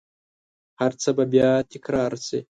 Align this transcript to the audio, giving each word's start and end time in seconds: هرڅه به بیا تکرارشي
هرڅه 0.79 1.09
به 1.17 1.23
بیا 1.31 1.49
تکرارشي 1.71 2.39